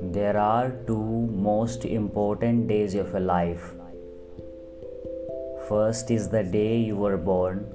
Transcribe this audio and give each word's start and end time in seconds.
There 0.00 0.38
are 0.38 0.70
two 0.86 1.28
most 1.30 1.84
important 1.84 2.66
days 2.68 2.94
of 2.94 3.10
your 3.10 3.20
life. 3.20 3.74
First 5.68 6.10
is 6.10 6.30
the 6.30 6.42
day 6.42 6.78
you 6.78 6.96
were 6.96 7.18
born, 7.18 7.66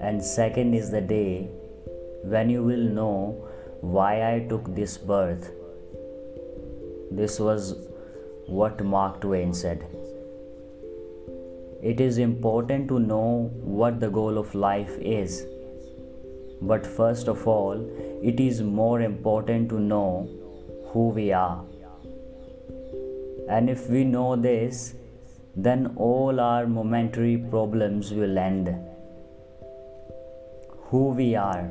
and 0.00 0.22
second 0.22 0.74
is 0.74 0.92
the 0.92 1.00
day 1.00 1.48
when 2.22 2.48
you 2.48 2.62
will 2.62 2.84
know 3.00 3.48
why 3.80 4.36
I 4.36 4.46
took 4.48 4.72
this 4.76 4.98
birth. 4.98 5.50
This 7.10 7.40
was 7.40 7.74
what 8.46 8.84
Mark 8.84 9.20
Twain 9.20 9.52
said. 9.52 9.84
It 11.82 12.00
is 12.00 12.18
important 12.18 12.86
to 12.88 13.00
know 13.00 13.50
what 13.60 13.98
the 13.98 14.08
goal 14.08 14.38
of 14.38 14.54
life 14.54 14.96
is. 15.00 15.44
But 16.60 16.86
first 16.86 17.26
of 17.26 17.48
all, 17.48 17.80
it 18.22 18.38
is 18.38 18.62
more 18.62 19.00
important 19.00 19.68
to 19.70 19.80
know 19.80 20.28
who 20.92 21.08
we 21.08 21.32
are. 21.32 21.64
And 23.48 23.68
if 23.68 23.90
we 23.90 24.04
know 24.04 24.36
this, 24.36 24.94
then 25.56 25.94
all 25.96 26.38
our 26.38 26.68
momentary 26.68 27.36
problems 27.36 28.12
will 28.12 28.38
end. 28.38 28.68
Who 30.90 31.08
we 31.08 31.34
are, 31.34 31.64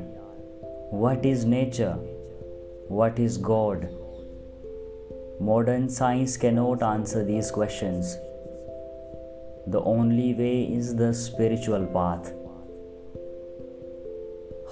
what 0.90 1.24
is 1.24 1.46
nature, 1.46 1.94
what 2.88 3.18
is 3.18 3.38
God. 3.38 3.88
Modern 5.40 5.88
science 5.88 6.36
cannot 6.36 6.82
answer 6.82 7.24
these 7.24 7.50
questions. 7.50 8.18
The 9.66 9.80
only 9.80 10.34
way 10.34 10.64
is 10.64 10.96
the 10.96 11.14
spiritual 11.14 11.86
path. 11.86 12.32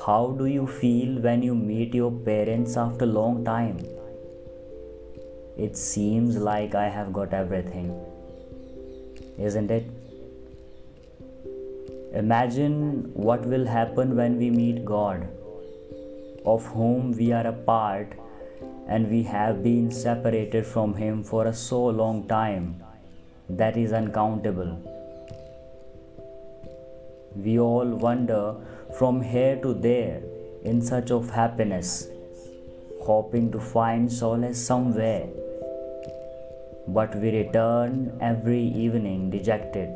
How 0.04 0.34
do 0.36 0.46
you 0.46 0.66
feel 0.66 1.20
when 1.20 1.44
you 1.44 1.54
meet 1.54 1.94
your 1.94 2.10
parents 2.10 2.76
after 2.76 3.04
a 3.04 3.08
long 3.08 3.44
time? 3.44 3.78
It 5.56 5.76
seems 5.76 6.36
like 6.36 6.74
I 6.74 6.88
have 6.88 7.12
got 7.12 7.32
everything. 7.32 7.94
Isn't 9.38 9.70
it? 9.70 9.86
Imagine 12.12 13.12
what 13.14 13.46
will 13.46 13.66
happen 13.66 14.16
when 14.16 14.38
we 14.38 14.50
meet 14.50 14.84
God, 14.84 15.28
of 16.44 16.66
whom 16.66 17.12
we 17.16 17.30
are 17.30 17.46
a 17.46 17.52
part 17.52 18.12
and 18.88 19.08
we 19.08 19.22
have 19.22 19.62
been 19.62 19.92
separated 19.92 20.66
from 20.66 20.94
Him 20.94 21.22
for 21.22 21.46
a 21.46 21.54
so 21.54 21.86
long 21.86 22.26
time 22.26 22.82
that 23.56 23.76
is 23.76 23.92
uncountable. 23.92 24.78
We 27.34 27.58
all 27.58 27.86
wander 27.86 28.54
from 28.98 29.22
here 29.22 29.56
to 29.62 29.74
there 29.74 30.22
in 30.64 30.82
search 30.82 31.10
of 31.10 31.30
happiness, 31.30 32.08
hoping 33.02 33.52
to 33.52 33.60
find 33.60 34.12
solace 34.12 34.64
somewhere 34.64 35.28
but 36.94 37.14
we 37.16 37.30
return 37.30 38.18
every 38.20 38.62
evening 38.62 39.30
dejected. 39.30 39.90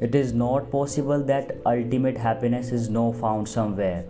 It 0.00 0.14
is 0.14 0.32
not 0.32 0.70
possible 0.70 1.22
that 1.24 1.56
ultimate 1.64 2.16
happiness 2.16 2.72
is 2.72 2.88
not 2.88 3.16
found 3.16 3.48
somewhere. 3.48 4.04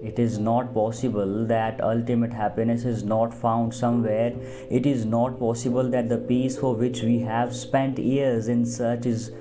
It 0.00 0.18
is 0.20 0.38
not 0.38 0.72
possible 0.72 1.44
that 1.46 1.80
ultimate 1.82 2.32
happiness 2.32 2.84
is 2.84 3.02
not 3.02 3.34
found 3.34 3.74
somewhere. 3.74 4.32
It 4.70 4.86
is 4.86 5.04
not 5.04 5.40
possible 5.40 5.90
that 5.90 6.08
the 6.08 6.18
peace 6.18 6.56
for 6.56 6.74
which 6.74 7.02
we 7.02 7.18
have 7.20 7.54
spent 7.54 7.98
years 7.98 8.46
in 8.46 8.64
search 8.64 9.06
is 9.06 9.32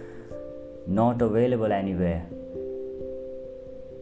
not 0.87 1.21
available 1.21 1.71
anywhere. 1.71 2.25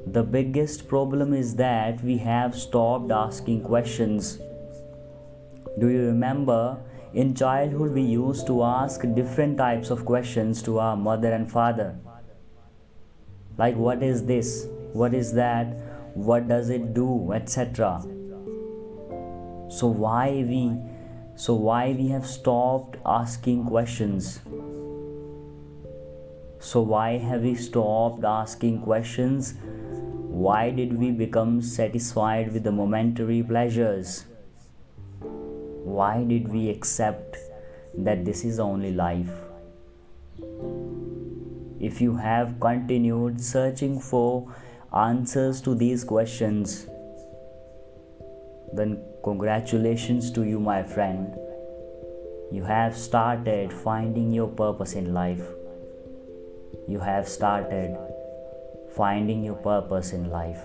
The 0.08 0.24
biggest 0.24 0.88
problem 0.88 1.34
is 1.34 1.56
that 1.56 2.02
we 2.04 2.20
have 2.20 2.56
stopped 2.56 3.12
asking 3.12 3.64
questions. 3.64 4.38
Do 5.80 5.90
you 5.90 6.06
remember 6.06 6.78
in 7.14 7.36
childhood 7.36 7.92
we 7.92 8.04
used 8.04 8.48
to 8.48 8.64
ask 8.64 9.02
different 9.14 9.58
types 9.58 9.90
of 9.90 10.06
questions 10.06 10.62
to 10.64 10.80
our 10.80 10.96
mother 10.96 11.34
and 11.34 11.52
father? 11.52 11.98
Like, 13.58 13.76
what 13.76 14.04
is 14.04 14.26
this? 14.26 14.68
What 14.94 15.14
is 15.14 15.34
that? 15.34 15.95
What 16.16 16.48
does 16.48 16.70
it 16.70 16.94
do? 16.94 17.34
etc. 17.34 18.02
So, 19.70 19.88
why 19.88 20.30
we 20.50 20.80
so 21.36 21.54
why 21.54 21.92
we 21.92 22.08
have 22.08 22.26
stopped 22.26 22.98
asking 23.06 23.66
questions? 23.66 24.40
So, 26.60 26.82
why 26.82 27.18
have 27.18 27.42
we 27.42 27.56
stopped 27.56 28.24
asking 28.24 28.82
questions? 28.84 29.56
Why 30.46 30.70
did 30.72 30.98
we 30.98 31.12
become 31.12 31.62
satisfied 31.62 32.54
with 32.54 32.64
the 32.64 32.72
momentary 32.72 33.44
pleasures? 33.44 34.26
Why 35.20 36.24
did 36.24 36.48
we 36.48 36.70
accept 36.70 37.38
that 37.98 38.24
this 38.24 38.46
is 38.46 38.60
only 38.60 38.92
life? 38.92 39.32
If 41.80 42.02
you 42.02 42.16
have 42.16 42.60
continued 42.60 43.42
searching 43.42 44.00
for 44.00 44.56
answers 44.94 45.62
to 45.62 45.76
these 45.76 46.04
questions, 46.04 46.88
then 48.74 49.04
congratulations 49.24 50.32
to 50.32 50.44
you, 50.44 50.60
my 50.60 50.84
friend. 50.84 51.36
You 52.52 52.64
have 52.64 52.96
started 52.96 53.72
finding 53.74 54.32
your 54.32 54.48
purpose 54.48 54.94
in 54.94 55.14
life. 55.14 55.46
You 56.88 57.00
have 57.00 57.28
started 57.28 57.98
finding 58.96 59.44
your 59.44 59.56
purpose 59.56 60.14
in 60.14 60.30
life. 60.30 60.64